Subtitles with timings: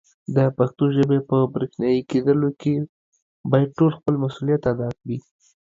[0.35, 2.75] د پښتو ژبې په برښنایې کېدلو کې
[3.51, 5.17] باید ټول خپل مسولیت ادا کړي.